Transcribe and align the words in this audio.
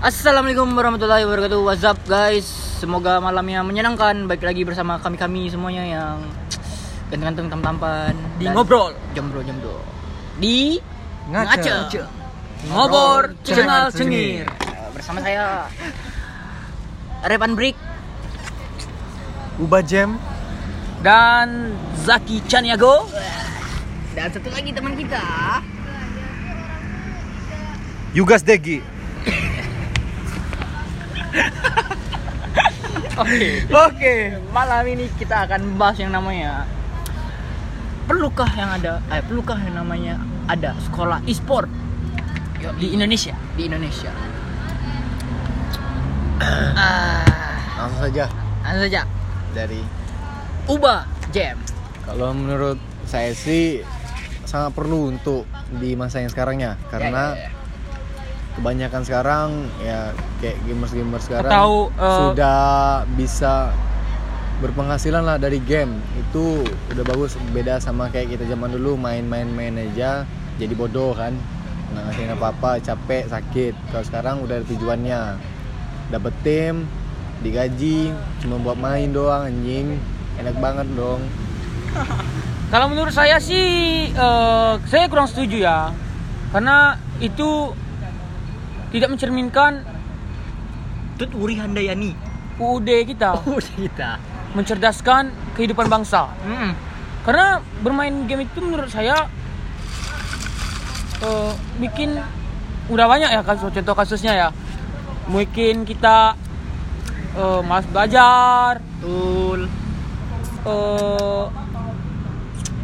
Assalamualaikum 0.00 0.72
warahmatullahi 0.72 1.28
wabarakatuh. 1.28 1.60
What's 1.60 1.84
up 1.84 2.00
guys? 2.08 2.48
Semoga 2.80 3.20
malamnya 3.20 3.60
menyenangkan. 3.60 4.24
Baik 4.24 4.48
lagi 4.48 4.64
bersama 4.64 4.96
kami-kami 4.96 5.52
semuanya 5.52 5.84
yang 5.84 6.16
ganteng-ganteng 7.12 7.52
tam-tampan 7.52 8.16
Di 8.40 8.48
dan 8.48 8.56
ngobrol. 8.56 8.96
jomblo 9.12 9.44
jomblo 9.44 9.76
di 10.40 10.80
Ngace. 11.28 11.68
ngace 11.68 12.00
Ngobor, 12.72 13.36
cengal, 13.44 13.92
cengir. 13.92 14.48
Bersama 14.96 15.20
saya 15.20 15.68
Repan 17.20 17.52
Brick 17.52 17.76
Ubah 19.60 19.84
Jam 19.84 20.16
Dan 21.04 21.76
Zaki 22.08 22.40
Chaniago. 22.48 23.04
dan 24.10 24.32
satu 24.32 24.48
lagi 24.48 24.72
teman 24.72 24.96
kita 24.96 25.22
Yugas 28.10 28.42
Degi 28.42 28.80
Oke. 33.16 33.48
Oke, 33.68 34.14
malam 34.48 34.82
ini 34.86 35.06
kita 35.14 35.44
akan 35.44 35.76
bahas 35.76 35.96
yang 35.96 36.10
namanya 36.10 36.64
perlukah 38.04 38.48
yang 38.50 38.70
ada 38.72 38.98
eh 39.08 39.20
perlukah 39.20 39.54
yang 39.56 39.76
namanya 39.76 40.16
ada 40.46 40.74
sekolah 40.82 41.22
e-sport 41.24 41.68
Di 42.76 42.90
Indonesia. 42.90 43.36
di 43.54 43.62
Indonesia. 43.64 44.10
ah, 46.74 47.24
Langsung 47.78 48.00
saja 48.02 48.24
langsung 48.60 48.82
saja. 48.82 49.02
dari 49.52 49.80
Ubah 50.66 51.02
Jam. 51.30 51.56
Kalau 52.02 52.32
menurut 52.32 52.76
saya 53.04 53.30
sih 53.30 53.82
sangat 54.42 54.72
perlu 54.72 55.10
untuk 55.10 55.46
di 55.72 55.94
masa 55.94 56.18
yang 56.18 56.28
sekarangnya 56.28 56.74
Karena 56.88 57.32
Ya, 57.32 57.38
ya, 57.38 57.46
ya. 57.46 57.50
Kebanyakan 58.60 59.02
sekarang 59.08 59.48
ya 59.80 60.12
kayak 60.44 60.60
gamers-gamers 60.68 61.24
sekarang 61.24 61.48
Atau, 61.48 61.88
eh, 61.96 62.18
Sudah 62.20 62.60
bisa 63.16 63.72
berpenghasilan 64.60 65.24
lah 65.24 65.40
dari 65.40 65.56
game. 65.64 65.96
Itu 66.20 66.60
udah 66.92 67.04
bagus 67.08 67.40
beda 67.56 67.80
sama 67.80 68.12
kayak 68.12 68.36
kita 68.36 68.44
zaman 68.44 68.76
dulu 68.76 69.00
main-main-main 69.00 69.80
aja 69.80 70.28
jadi 70.60 70.76
bodoh 70.76 71.16
kan. 71.16 71.32
Nggak 71.90 72.02
ngasihin 72.12 72.30
apa-apa 72.36 72.70
capek 72.84 73.24
sakit. 73.32 73.74
Kalau 73.88 74.04
sekarang 74.04 74.36
udah 74.44 74.60
ada 74.60 74.66
tujuannya. 74.68 75.22
Dapet 76.12 76.34
tim 76.44 76.84
digaji 77.40 78.12
cuma 78.44 78.60
buat 78.60 78.76
main 78.76 79.08
doang 79.16 79.48
anjing. 79.48 79.96
Enak 80.36 80.60
banget 80.60 80.86
dong. 80.92 81.24
Kalau 82.70 82.86
menurut 82.86 83.10
saya 83.10 83.40
sih 83.40 83.66
eh, 84.12 84.72
saya 84.84 85.08
kurang 85.08 85.26
setuju 85.26 85.64
ya. 85.64 85.90
Karena 86.52 87.00
itu 87.24 87.72
tidak 88.90 89.08
mencerminkan 89.08 89.82
Tut 91.16 91.30
Wuri 91.34 91.56
Handayani. 91.56 92.12
UUD 92.60 92.88
kita 93.06 93.38
Oh, 93.46 93.56
kita. 93.56 94.20
mencerdaskan 94.52 95.30
kehidupan 95.54 95.86
bangsa. 95.86 96.26
Mm. 96.42 96.74
Karena 97.22 97.46
bermain 97.80 98.14
game 98.26 98.44
itu 98.44 98.58
menurut 98.58 98.90
saya 98.90 99.30
eh, 101.20 101.52
bikin 101.78 102.18
udah 102.90 103.06
banyak 103.06 103.30
ya 103.30 103.40
kasus 103.40 103.70
contoh 103.70 103.94
kasusnya 103.94 104.32
ya. 104.34 104.48
Mungkin 105.30 105.86
kita 105.86 106.34
eh, 107.36 107.60
malas 107.62 107.86
belajar, 107.86 108.82
Betul. 108.98 109.70
eh, 110.66 111.44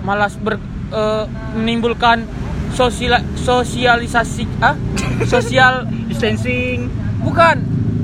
malas 0.07 0.39
ber, 0.39 0.55
eh, 0.95 1.25
menimbulkan 1.59 2.23
sosial 2.71 3.25
sosialisasi 3.35 4.45
ah 4.61 4.77
sosial 5.33 5.89
Distancing. 6.17 6.79
bukan 7.19 7.57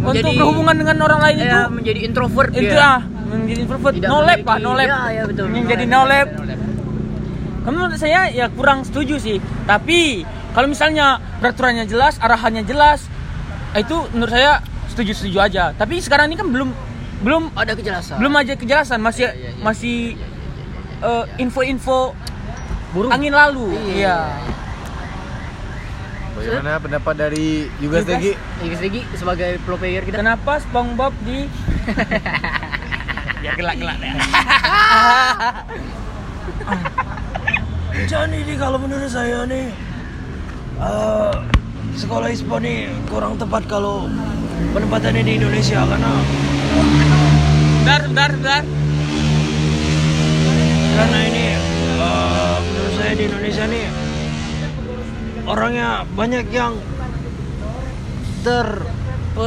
Menjadi- 0.03 0.19
untuk 0.21 0.33
berhubungan 0.37 0.77
dengan 0.77 0.97
orang 1.01 1.21
lain 1.23 1.37
itu 1.39 1.47
Ya, 1.49 1.63
menjadi 1.67 2.01
introvert 2.03 2.51
itu 2.53 2.75
ah 2.75 3.01
menjadi 3.25 3.61
introvert 3.63 3.93
Tidak 3.95 4.09
no 4.09 4.19
lab 4.21 4.39
pak 4.43 4.57
no 4.59 4.71
lab 4.73 4.85
Ya, 4.85 5.01
ya, 5.11 5.23
betul. 5.25 5.47
yang 5.49 5.65
No 5.65 5.71
jadi 5.71 5.85
lab. 5.89 6.29
no. 6.29 6.43
Kamu 7.63 7.75
menurut 7.79 7.95
saya 7.97 8.27
ya 8.29 8.47
kurang 8.48 8.83
setuju 8.83 9.17
sih 9.17 9.39
tapi 9.64 10.27
kalau 10.51 10.67
misalnya 10.67 11.07
peraturannya 11.39 11.86
jelas 11.86 12.19
arahannya 12.19 12.61
jelas 12.63 13.07
itu 13.73 13.95
menurut 14.11 14.31
saya 14.31 14.59
setuju 14.86 15.13
setuju 15.15 15.39
aja 15.41 15.65
tapi 15.73 15.97
sekarang 15.97 16.27
ini 16.27 16.36
kan 16.36 16.51
belum 16.51 16.75
belum 17.23 17.55
Ada 17.55 17.73
kejelasan. 17.73 18.19
belum 18.19 18.35
aja 18.35 18.53
kejelasan 18.53 18.98
masih 18.98 19.25
Iya, 19.25 19.33
iya, 19.33 19.48
iya. 19.48 19.63
masih 19.63 19.97
eh, 21.01 21.25
info-info 21.39 22.19
burung. 22.91 23.09
angin 23.09 23.31
lalu 23.33 23.73
Iya. 23.73 23.95
iya 23.95 24.17
bagaimana 26.42 26.83
pendapat 26.83 27.14
dari 27.14 27.70
Yugas 27.79 28.03
Degi? 28.03 28.35
Yugas 28.67 28.80
Degi 28.83 29.01
sebagai 29.14 29.63
pro 29.63 29.79
player 29.79 30.03
kita. 30.03 30.19
kenapa 30.19 30.58
SpongeBob 30.58 31.14
di 31.23 31.47
ya 33.47 33.55
gelak-gelak 33.55 33.97
deh. 34.03 34.13
Jadi 38.11 38.39
nih 38.42 38.57
kalau 38.58 38.79
menurut 38.83 39.07
saya 39.07 39.47
nih 39.47 39.70
eh, 40.83 41.35
sekolah 41.95 42.29
ISPO 42.35 42.59
nih 42.59 42.91
kurang 43.07 43.39
tepat 43.39 43.63
kalau 43.70 44.11
penempatannya 44.74 45.23
di 45.23 45.39
Indonesia 45.39 45.86
karena 45.86 46.13
bentar 47.83 48.01
bentar 48.11 48.30
bentar. 48.35 48.63
Karena 50.92 51.19
ini 51.30 51.47
eh, 52.03 52.57
menurut 52.67 52.95
saya 52.98 53.13
di 53.14 53.23
Indonesia 53.30 53.64
nih 53.70 54.02
orangnya 55.47 56.07
banyak 56.14 56.47
yang 56.53 56.77
ter 58.42 58.67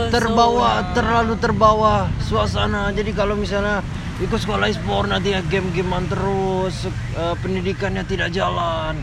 terbawa 0.09 0.81
terlalu 0.97 1.35
terbawa 1.37 2.09
suasana. 2.23 2.89
Jadi 2.95 3.11
kalau 3.13 3.37
misalnya 3.37 3.85
ikut 4.17 4.39
sekolah 4.39 4.71
e-sport 4.71 5.11
nanti 5.11 5.35
ya 5.35 5.43
game-gamean 5.45 6.07
terus 6.07 6.89
eh, 7.15 7.35
pendidikannya 7.39 8.03
tidak 8.07 8.33
jalan. 8.33 8.97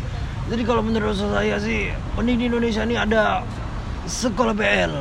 Jadi 0.51 0.63
kalau 0.67 0.83
menurut 0.83 1.15
saya 1.15 1.57
sih 1.63 1.95
mending 2.19 2.37
di 2.37 2.45
Indonesia 2.51 2.83
ini 2.83 2.99
ada 2.99 3.47
sekolah 4.11 4.51
BL 4.51 4.95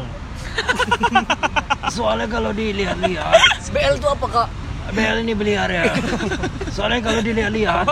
soalnya 1.96 2.30
kalau 2.30 2.54
dilihat-lihat 2.54 3.42
BL 3.74 3.96
itu 3.98 4.08
apa 4.08 4.26
kak? 4.30 4.48
BL 4.92 5.18
ini 5.24 5.34
beliar 5.34 5.70
ya. 5.72 5.84
Soalnya 6.76 7.00
kalau 7.00 7.22
dilihat-lihat 7.24 7.88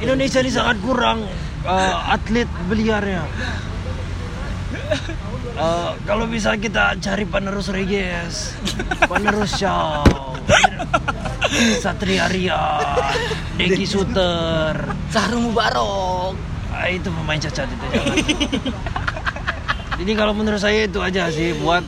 Indonesia 0.00 0.38
ini 0.40 0.52
sangat 0.52 0.76
kurang 0.80 1.28
eh, 1.64 1.94
atlet 2.12 2.48
beliarnya. 2.68 3.24
Eh, 5.54 5.90
kalau 6.02 6.26
bisa 6.26 6.58
kita 6.58 6.98
cari 6.98 7.24
penerus 7.24 7.70
Regis, 7.70 8.58
penerus 9.06 9.54
Shaw, 9.54 10.02
Satria 11.78 12.26
Rian, 12.26 12.98
Deki 13.54 13.86
Suter, 13.86 14.74
Sahru 15.14 15.38
Mubarok. 15.38 16.34
Ah, 16.74 16.90
itu 16.90 17.06
pemain 17.06 17.38
cacat 17.38 17.70
itu. 17.70 17.86
Jadi 19.94 20.12
kalau 20.18 20.34
menurut 20.34 20.58
saya 20.58 20.90
itu 20.90 20.98
aja 20.98 21.30
sih 21.30 21.54
buat 21.62 21.86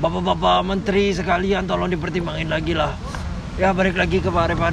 bapak-bapak 0.00 0.64
menteri 0.64 1.12
sekalian 1.12 1.68
tolong 1.68 1.92
dipertimbangin 1.92 2.48
lagi 2.48 2.72
lah. 2.72 2.96
Ya 3.60 3.76
balik 3.76 4.00
lagi 4.00 4.24
ke 4.24 4.32
Pak 4.32 4.56
Revan. 4.56 4.72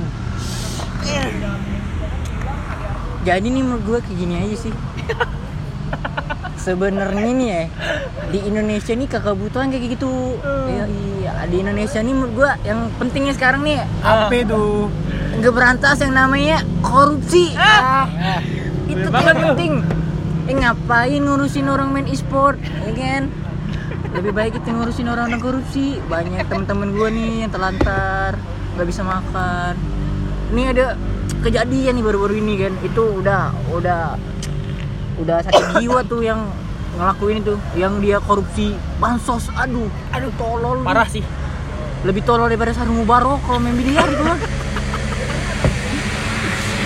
Jadi 3.23 3.47
nih 3.49 3.63
menurut 3.63 3.83
gue 3.87 3.99
kayak 4.03 4.17
gini 4.19 4.33
aja 4.35 4.57
sih. 4.67 4.73
Sebenarnya 6.59 7.31
nih 7.35 7.47
ya 7.47 7.63
di 8.31 8.39
Indonesia 8.47 8.95
nih 8.95 9.07
kakak 9.07 9.35
butuhan 9.35 9.67
kayak 9.71 9.99
gitu. 9.99 10.39
Iya, 10.43 10.85
iya. 10.87 11.31
Di 11.47 11.59
Indonesia 11.59 11.99
nih 11.99 12.13
menurut 12.15 12.33
gue 12.39 12.51
yang 12.63 12.87
pentingnya 12.99 13.33
sekarang 13.35 13.67
nih 13.67 13.83
apa 14.03 14.31
itu? 14.31 14.87
Nggak 15.39 15.53
berantas 15.55 15.97
yang 15.99 16.15
namanya 16.15 16.63
korupsi. 16.79 17.51
Ah, 17.59 18.07
itu 18.87 19.07
tuh 19.07 19.23
yang 19.23 19.39
penting. 19.51 19.73
Eh 20.43 20.55
ngapain 20.59 21.23
ngurusin 21.23 21.67
orang 21.71 21.95
main 21.95 22.07
e-sport, 22.07 22.59
ya 22.59 22.91
kan? 22.91 23.31
Lebih 24.13 24.31
baik 24.35 24.51
kita 24.59 24.75
ngurusin 24.75 25.07
orang-orang 25.07 25.39
korupsi. 25.39 25.99
Banyak 26.11 26.47
teman-teman 26.51 26.91
gue 26.91 27.07
nih 27.11 27.31
yang 27.47 27.51
telantar, 27.51 28.35
nggak 28.75 28.87
bisa 28.87 29.01
makan. 29.07 29.73
Ini 30.53 30.63
ada 30.75 30.99
kejadian 31.43 31.99
nih 31.99 32.03
baru-baru 32.03 32.39
ini 32.39 32.53
kan. 32.63 32.73
Itu 32.81 33.19
udah 33.19 33.51
udah 33.75 34.15
udah 35.19 35.37
sakit 35.45 35.83
jiwa 35.83 36.01
tuh 36.07 36.23
yang 36.25 36.47
ngelakuin 36.97 37.43
itu 37.43 37.55
yang 37.75 37.99
dia 37.99 38.17
korupsi 38.23 38.73
bansos. 38.97 39.51
Aduh 39.59 39.91
aduh 40.15 40.31
tolol. 40.39 40.81
Parah 40.87 41.05
sih. 41.05 41.21
Lebih 42.07 42.23
tolol 42.23 42.47
daripada 42.47 42.71
Sarung 42.71 43.03
Mubarok 43.03 43.43
kalau 43.43 43.59
main 43.59 43.75
biliar 43.75 44.07
gitu 44.07 44.23
lah 44.23 44.39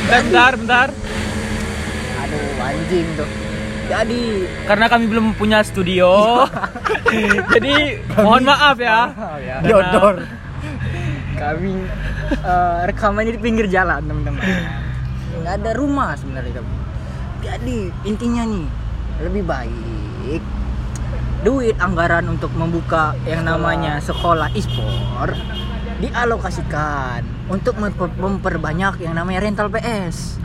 bentar 0.07 0.53
bentar. 0.55 0.87
Aduh 2.23 2.63
anjing 2.63 3.07
tuh. 3.19 3.29
Jadi 3.87 4.23
karena 4.67 4.85
kami 4.91 5.05
belum 5.07 5.25
punya 5.39 5.63
studio. 5.63 6.43
Jadi 7.55 8.03
mohon 8.19 8.43
maaf 8.43 8.77
ya. 8.79 9.11
Ya. 9.39 9.57
Dodor 9.63 10.27
kami 11.37 11.85
eh, 12.31 12.79
rekamannya 12.91 13.33
di 13.35 13.41
pinggir 13.41 13.67
jalan 13.71 14.03
teman-teman. 14.03 14.43
Nggak 15.37 15.53
ada 15.63 15.71
rumah 15.77 16.17
sebenarnya 16.17 16.59
jadi 17.41 17.93
intinya 18.03 18.43
nih 18.43 18.67
lebih 19.23 19.43
baik 19.45 20.41
duit 21.45 21.77
anggaran 21.77 22.25
untuk 22.27 22.49
membuka 22.57 23.13
yang 23.23 23.45
namanya 23.45 24.01
sekolah 24.01 24.49
e-sport 24.57 25.37
dialokasikan 26.01 27.21
untuk 27.49 27.77
memper- 27.77 28.17
memperbanyak 28.17 29.05
yang 29.05 29.13
namanya 29.15 29.45
rental 29.45 29.69
PS 29.69 30.41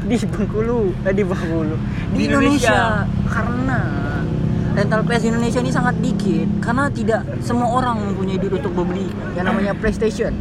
di 0.10 0.16
Bengkulu 0.28 0.92
eh, 1.08 1.14
di 1.16 1.24
Bengkulu. 1.24 1.76
Di, 2.12 2.20
Di 2.20 2.24
Indonesia. 2.28 3.08
karena 3.30 3.80
rental 4.74 5.02
PS 5.06 5.24
Indonesia 5.30 5.60
ini 5.62 5.72
sangat 5.72 5.96
dikit 6.02 6.50
karena 6.60 6.90
tidak 6.90 7.22
semua 7.46 7.70
orang 7.70 8.02
mempunyai 8.02 8.42
duit 8.42 8.58
untuk 8.58 8.74
membeli 8.74 9.08
yang 9.38 9.46
namanya 9.46 9.78
PlayStation 9.78 10.34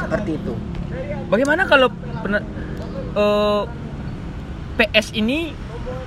seperti 0.00 0.40
itu 0.40 0.54
Bagaimana 1.24 1.64
kalau 1.64 1.88
eh, 3.16 3.62
PS 4.76 5.16
ini 5.16 5.52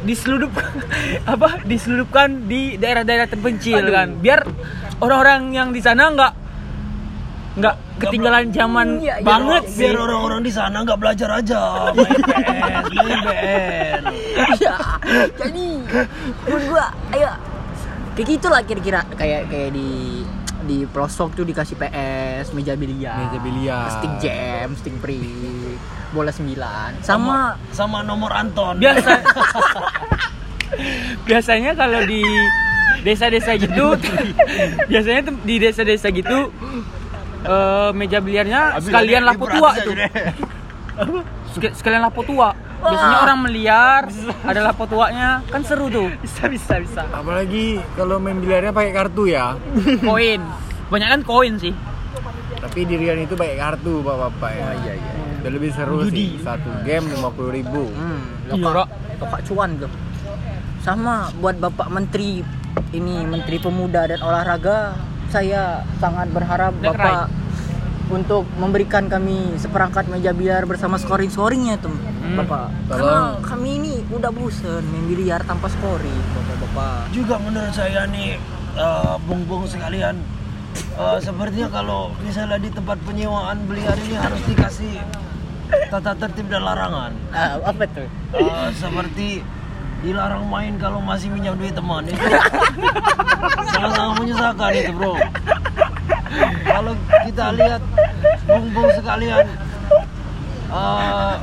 diseludup 0.05 0.53
apa 1.33 1.61
diseludupkan 1.65 2.45
di 2.45 2.77
daerah-daerah 2.77 3.27
terpencil 3.29 3.81
Aduh. 3.81 3.93
kan 3.93 4.07
biar 4.21 4.39
orang-orang 5.01 5.41
yang 5.53 5.69
di 5.73 5.81
sana 5.81 6.13
nggak 6.13 6.33
nggak 7.57 7.75
ketinggalan 7.97 8.53
zaman 8.53 9.01
Iya, 9.01 9.15
iya. 9.17 9.25
banget 9.25 9.63
biar 9.73 9.93
sih 9.97 9.97
orang-orang 9.97 10.41
di 10.45 10.51
sana 10.53 10.77
nggak 10.85 10.99
belajar 11.01 11.29
aja 11.41 11.61
main 11.97 12.21
PS, 12.21 12.85
main 12.93 13.19
BN. 13.25 14.01
Iya. 14.61 14.75
Jadi 15.41 15.65
menurut 16.45 16.63
gua 16.69 16.85
ayo 17.17 17.31
kayak 18.17 18.27
gitulah 18.27 18.61
kira-kira 18.61 19.05
kayak 19.13 19.45
kayak 19.45 19.69
di 19.71 19.87
di 20.65 20.83
pelosok 20.83 21.31
tuh 21.33 21.45
dikasih 21.45 21.77
PS, 21.77 22.51
meja 22.51 22.73
biliar, 22.73 23.15
Meja 23.23 23.39
biliar. 23.39 23.87
stick 23.93 24.13
jam, 24.19 24.73
stick 24.73 24.95
prick, 24.97 25.77
bola 26.09 26.27
9 26.27 26.59
sama 26.99 27.55
sama 27.69 28.01
nomor 28.01 28.33
Anton. 28.33 28.75
biasa. 28.75 29.21
Biasanya 31.23 31.71
kalau 31.73 32.03
di 32.03 32.19
desa-desa 32.99 33.55
gitu 33.55 33.95
biasanya 34.91 35.21
tuh 35.23 35.35
di 35.41 35.55
desa-desa 35.57 36.09
gitu 36.09 36.51
eh, 37.39 37.89
meja 37.93 38.19
biliarnya 38.19 38.75
sekalian 38.77 39.23
lapo 39.23 39.47
tua 39.47 39.71
itu 39.77 39.91
Sek- 41.55 41.75
sekalian 41.77 42.03
lapo 42.03 42.21
tua 42.21 42.51
biasanya 42.79 43.17
orang 43.21 43.39
meliar 43.41 44.01
ada 44.43 44.59
lapo 44.61 44.85
tuanya 44.85 45.41
kan 45.45 45.61
seru 45.61 45.87
tuh 45.87 46.07
bisa 46.19 46.45
bisa 46.45 46.77
bisa 46.77 47.01
Apalagi 47.09 47.81
kalau 47.93 48.17
main 48.17 48.37
biliarnya 48.37 48.69
pakai 48.69 48.91
kartu 48.91 49.25
ya. 49.25 49.57
koin 49.99 50.41
banyak 50.87 51.09
kan 51.09 51.21
koin 51.21 51.57
sih 51.57 51.73
Tapi 52.57 52.79
di 52.83 52.95
Rian 52.95 53.19
itu 53.19 53.33
pakai 53.33 53.53
kartu 53.55 54.01
bapak-bapak 54.01 54.51
ya. 54.51 54.69
iya 54.79 54.93
iya. 54.95 55.11
Udah 55.37 55.51
lebih 55.51 55.69
seru 55.69 56.01
Judi. 56.01 56.35
sih. 56.35 56.41
Satu 56.41 56.69
game 56.81 57.05
lima 57.07 57.29
puluh 57.29 57.51
ribu. 57.51 57.85
hmm, 57.87 58.49
Iya, 58.49 58.57
lokak, 58.57 58.87
lokak 59.19 59.41
cuan 59.45 59.69
tuh. 59.77 59.91
Sama 60.79 61.15
buat 61.35 61.55
Bapak 61.55 61.87
Menteri 61.87 62.41
ini 62.91 63.15
Menteri 63.23 63.57
Pemuda 63.57 64.07
dan 64.07 64.19
Olahraga, 64.19 64.97
saya 65.27 65.85
sangat 65.97 66.31
berharap 66.31 66.73
Bapak 66.79 67.29
untuk 68.07 68.47
memberikan 68.55 69.05
kami 69.05 69.35
seperangkat 69.55 70.07
meja 70.07 70.31
biliar 70.31 70.63
bersama 70.63 70.95
scoring-scoringnya 70.95 71.75
tuh, 71.77 71.91
Bapak. 72.33 72.71
Karena 72.87 73.03
Tolong. 73.35 73.43
kami 73.43 73.69
ini 73.77 73.93
udah 74.07 74.29
bosen 74.29 74.83
main 74.85 75.05
biliar 75.05 75.43
tanpa 75.43 75.67
scoring, 75.67 76.15
Bapak-bapak. 76.33 77.11
juga 77.11 77.35
menurut 77.37 77.71
saya 77.71 78.07
nih 78.07 78.39
eh, 78.73 79.15
bung-bung 79.23 79.65
sekalian 79.65 80.15
eh, 80.93 81.17
sepertinya 81.19 81.67
kalau 81.69 82.01
misalnya 82.21 82.55
di 82.57 82.69
tempat 82.69 82.95
penyewaan 83.03 83.59
biliar 83.65 83.97
ini 83.99 84.15
harus 84.15 84.39
dikasih 84.45 85.03
tata 85.89 86.15
tertib 86.15 86.47
dan 86.47 86.63
larangan 86.63 87.11
Ah, 87.29 87.59
apa 87.61 87.83
tuh? 87.87 88.07
Eh, 88.31 88.67
seperti 88.73 89.43
dilarang 89.99 90.45
main 90.45 90.77
kalau 90.77 91.01
masih 91.01 91.27
minjam 91.27 91.55
duit 91.55 91.73
teman 91.73 92.05
itu 92.07 92.21
sangat-sangat 93.67 94.13
menyusahkan 94.15 94.71
itu 94.71 94.91
bro 94.93 95.17
kita 97.37 97.53
lihat 97.53 97.81
bung-bung 98.49 98.89
sekalian. 98.97 99.45
Eh, 100.67 101.33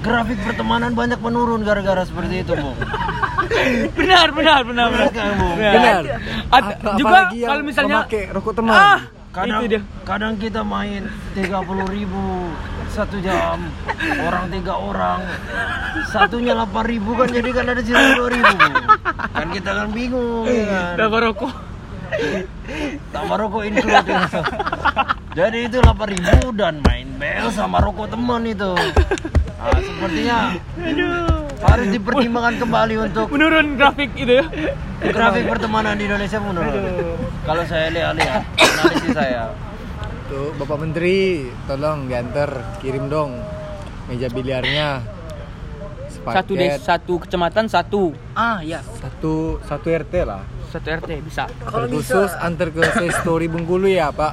grafik 0.00 0.40
pertemanan 0.40 0.96
banyak 0.96 1.20
menurun 1.20 1.62
gara-gara 1.62 2.02
seperti 2.02 2.42
itu 2.42 2.56
bung 2.58 2.74
benar 3.94 4.34
benar 4.34 4.66
benar 4.66 4.88
benar. 4.90 5.08
Benar 5.14 5.30
Bung? 5.38 5.54
Benar. 5.54 6.02
Ada- 6.50 6.74
Apa- 6.74 6.96
juga 6.98 7.18
kalau 7.30 7.62
misalnya 7.62 7.96
memakai 8.02 8.22
rokok 8.34 8.52
teman. 8.56 8.72
ah 8.74 9.00
kadang 9.30 9.60
itu 9.62 9.68
dia. 9.70 9.80
kadang 10.02 10.34
kita 10.40 10.60
main 10.66 11.06
30.000 11.38 11.86
ribu 11.86 12.24
satu 12.90 13.16
jam. 13.22 13.62
Orang 14.26 14.50
tiga 14.50 14.74
orang. 14.74 15.20
Satunya 16.10 16.58
8.000 16.58 16.82
ribu 16.82 17.14
kan 17.14 17.28
jadi 17.30 17.50
kan 17.52 17.64
ada 17.68 17.82
sisa 17.84 18.16
dua 18.16 18.28
ribu 18.32 18.54
kan 19.30 19.46
kita 19.54 19.70
kan 19.70 19.88
bingung 19.94 20.50
ya 20.50 20.64
kan? 20.66 20.94
Dapat 20.98 21.20
rokok 21.30 21.52
tambah 23.18 23.36
rokok 23.42 23.62
include 23.66 24.06
itu. 24.06 24.42
jadi 25.38 25.58
itu 25.66 25.76
8.000 25.82 26.06
ribu 26.06 26.48
dan 26.54 26.74
main 26.86 27.08
bel 27.18 27.50
sama 27.50 27.82
rokok 27.82 28.06
teman 28.14 28.46
itu. 28.46 28.72
Ah, 29.58 29.74
sepertinya 29.82 30.54
harus 31.58 31.86
dipertimbangkan 31.90 32.54
kembali 32.62 32.94
untuk 33.10 33.26
menurun 33.34 33.74
grafik 33.74 34.14
itu 34.14 34.38
ya. 34.38 34.46
grafik 35.02 35.50
pertemanan 35.50 35.98
di 35.98 36.06
Indonesia 36.06 36.38
menurut 36.38 36.74
kalau 37.42 37.62
saya 37.66 37.90
lihat-lihat 37.90 38.42
analisis 38.54 39.10
saya. 39.10 39.50
Tuh 40.28 40.52
Bapak 40.60 40.78
Menteri, 40.78 41.48
tolong 41.64 42.06
diantar 42.06 42.78
kirim 42.78 43.10
dong 43.10 43.34
meja 44.06 44.28
biliarnya. 44.30 45.17
Satu 46.32 46.52
des 46.52 46.68
Sepaket 46.70 46.84
satu 46.84 47.12
kecamatan 47.18 47.64
satu 47.66 48.02
Ah, 48.32 48.58
ya. 48.60 48.80
satu 48.82 49.34
satu 49.62 49.86
RT 49.86 50.14
lah. 50.22 50.42
satu 50.68 50.84
rt 50.86 51.08
bisa 51.22 51.48
Kalau 51.62 51.88
Terkhusus 51.88 52.28
bisa 52.28 52.44
antar 52.44 52.68
ke 52.68 52.84
Story 53.14 53.48
Bengkulu 53.48 53.88
ya 53.88 54.10
Pak. 54.10 54.32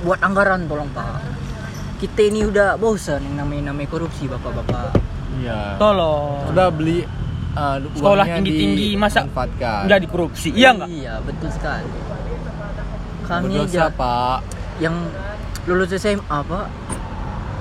buat 0.00 0.16
anggaran 0.18 0.64
tolong, 0.64 0.88
Pak. 0.90 1.20
Kita 1.98 2.20
ini 2.22 2.40
udah 2.42 2.74
bosan 2.74 3.20
yang 3.20 3.36
namanya 3.36 3.68
namanya 3.68 3.90
korupsi, 3.90 4.24
Bapak-bapak. 4.24 4.94
Iya. 5.36 5.74
tolong 5.76 6.46
Sudah 6.46 6.68
beli 6.68 7.02
uh, 7.52 7.76
sekolah 7.92 8.24
uangnya 8.24 8.36
tinggi 8.40 8.52
tinggi 8.56 8.88
masa 8.94 9.26
nggak 9.26 10.00
dikorupsi 10.00 10.48
iya 10.52 10.70
nggak 10.70 10.88
Iya, 10.88 11.14
betul 11.20 11.48
sekali. 11.50 11.88
Kami 13.24 13.54
Berdosa 13.54 13.66
aja 13.68 13.84
Pak. 13.90 14.38
yang 14.78 14.96
lulus 15.64 15.90
SMA 15.92 16.38
Pak 16.40 16.66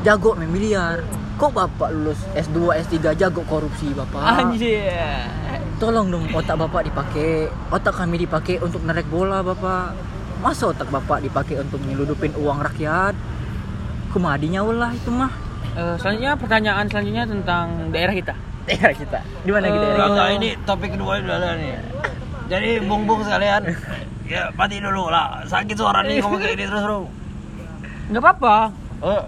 jago 0.01 0.31
main 0.33 0.47
biliar. 0.47 1.03
Kok 1.39 1.55
Bapak 1.55 1.89
lulus 1.95 2.19
S2, 2.35 2.83
S3 2.83 3.15
jago 3.15 3.47
korupsi, 3.47 3.87
Bapak? 3.95 4.19
anjir 4.19 4.91
Tolong 5.79 6.11
dong 6.11 6.27
otak 6.35 6.59
Bapak 6.59 6.83
dipakai, 6.83 7.47
otak 7.71 7.95
kami 7.95 8.19
dipakai 8.19 8.59
untuk 8.59 8.83
nerek 8.83 9.07
bola, 9.07 9.39
Bapak. 9.39 9.95
Masa 10.43 10.67
otak 10.67 10.91
Bapak 10.91 11.23
dipakai 11.23 11.63
untuk 11.63 11.79
nyeludupin 11.87 12.35
uang 12.35 12.59
rakyat? 12.59 13.15
Kumadinya 14.11 14.67
ulah 14.67 14.91
itu 14.91 15.07
mah. 15.07 15.31
Eh, 15.79 15.95
selanjutnya 15.95 16.35
pertanyaan 16.35 16.85
selanjutnya 16.91 17.23
tentang 17.23 17.87
daerah 17.95 18.11
kita 18.11 18.35
Daerah 18.67 18.91
kita. 18.91 19.19
Di 19.47 19.51
mana 19.55 19.71
kita? 19.71 19.79
Eh, 19.79 19.91
daerah 19.95 20.07
Enggak, 20.11 20.29
ini 20.35 20.49
topik 20.67 20.89
kedua 20.91 21.23
udah 21.23 21.35
ada 21.39 21.49
nih. 21.55 21.71
Jadi 22.51 22.69
bung-bung 22.83 23.23
sekalian, 23.23 23.63
ya 24.27 24.51
mati 24.59 24.83
dulu 24.83 25.07
lah. 25.07 25.47
Sakit 25.47 25.79
suara 25.79 26.03
nih 26.03 26.19
ngomong 26.19 26.41
kayak 26.43 26.59
gini 26.59 26.65
terus 26.67 26.83
bro. 26.83 26.99
nggak 28.09 28.25
apa-apa 28.25 28.73
Oh, 28.99 29.21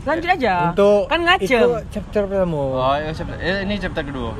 lanjut 0.00 0.28
aja 0.30 0.54
Untuk 0.70 1.02
kan 1.06 1.20
itu 1.36 1.68
chapter 1.90 2.22
pertama. 2.24 2.56
oh 2.56 2.94
ya, 2.94 3.10
chapter, 3.10 3.36
eh, 3.36 3.58
ini 3.62 3.74
chapter 3.76 4.02
kedua. 4.02 4.32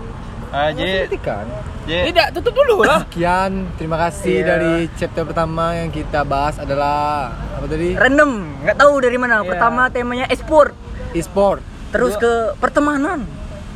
Ah, 0.50 0.74
jadi, 0.74 1.06
kan. 1.16 1.46
jadi 1.86 2.10
tidak 2.10 2.28
tutup 2.34 2.58
dulu 2.58 2.82
lah 2.82 3.06
Sekian, 3.06 3.70
terima 3.76 3.94
kasih 4.00 4.34
Iya. 4.36 4.46
dari 4.48 4.74
chapter 4.92 5.22
pertama 5.22 5.78
yang 5.78 5.88
kita 5.88 6.26
bahas 6.26 6.58
adalah 6.58 7.30
apa 7.54 7.66
tadi? 7.66 7.94
Random, 7.94 8.30
nggak 8.58 8.74
tahu 8.74 8.92
dari 8.98 9.14
mana. 9.14 9.36
Iya. 9.36 9.46
Pertama 9.46 9.86
temanya 9.88 10.26
e-sport, 10.26 10.74
E-sport. 11.12 11.62
terus 11.90 12.18
ke 12.18 12.58
pertemanan, 12.58 13.22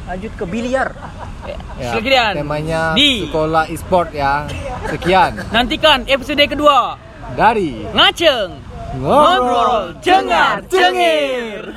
lanjut 0.04 0.34
ke 0.34 0.44
biliar. 0.44 0.98
Ya, 1.76 1.92
Sekian. 1.92 2.32
temanya 2.34 2.98
Di- 2.98 3.28
sekolah 3.28 3.68
e-sport 3.68 4.10
ya. 4.10 4.48
Sekian 4.88 5.46
nantikan 5.50 6.02
episode 6.06 6.42
kedua 6.42 6.98
dari 7.32 7.86
ngaceng 7.86 8.50
ngobrol 9.00 9.94
cengar 10.04 10.62
cengir 10.70 11.74